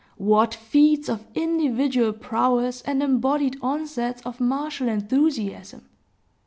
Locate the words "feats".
0.55-1.09